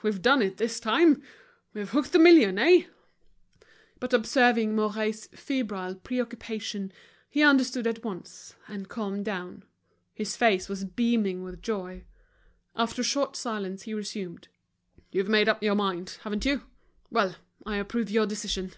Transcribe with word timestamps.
we've 0.00 0.22
done 0.22 0.40
it 0.40 0.56
this 0.56 0.80
time. 0.80 1.22
We've 1.74 1.90
hooked 1.90 2.12
the 2.14 2.18
million, 2.18 2.58
eh?" 2.58 2.84
But 4.00 4.14
observing 4.14 4.74
Mouret's 4.74 5.26
febrile 5.26 5.96
pre 5.96 6.22
occupation, 6.22 6.90
he 7.28 7.42
understood 7.42 7.86
at 7.86 8.02
once 8.02 8.54
and 8.66 8.88
calmed 8.88 9.26
down. 9.26 9.66
His 10.14 10.38
face 10.38 10.70
was 10.70 10.84
beaming 10.86 11.42
with 11.42 11.60
joy. 11.60 12.06
After 12.74 13.02
a 13.02 13.04
short 13.04 13.36
silence 13.36 13.82
he 13.82 13.92
resumed: 13.92 14.48
"You've 15.12 15.28
made 15.28 15.50
up 15.50 15.62
your 15.62 15.74
mind, 15.74 16.16
haven't 16.22 16.46
you? 16.46 16.62
Well, 17.10 17.36
I 17.66 17.76
approve 17.76 18.10
your 18.10 18.24
decision." 18.24 18.72